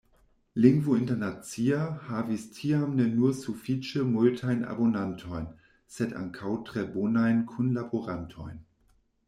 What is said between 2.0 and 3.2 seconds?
havis tiam ne